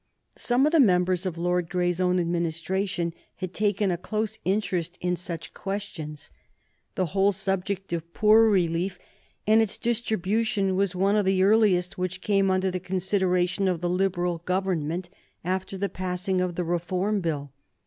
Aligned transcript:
Some 0.39 0.65
of 0.65 0.71
the 0.71 0.79
members 0.79 1.27
of 1.27 1.37
Lord 1.37 1.69
Grey's 1.69 2.01
own 2.01 2.19
Administration 2.19 3.13
had 3.35 3.53
taken 3.53 3.91
a 3.91 3.99
close 3.99 4.39
interest 4.43 4.97
in 4.99 5.15
such 5.15 5.53
questions. 5.53 6.31
The 6.95 7.05
whole 7.13 7.31
subject 7.31 7.93
of 7.93 8.11
poor 8.11 8.49
relief 8.49 8.97
and 9.45 9.61
its 9.61 9.77
distribution 9.77 10.75
was 10.75 10.95
one 10.95 11.15
of 11.15 11.25
the 11.25 11.43
earliest 11.43 11.99
which 11.99 12.19
came 12.21 12.49
under 12.49 12.71
the 12.71 12.79
consideration 12.79 13.67
of 13.67 13.81
the 13.81 13.89
Liberal 13.91 14.39
Government 14.39 15.11
after 15.43 15.77
the 15.77 15.87
passing 15.87 16.41
of 16.41 16.55
the 16.55 16.63
Reform 16.63 17.19
Bill. 17.21 17.51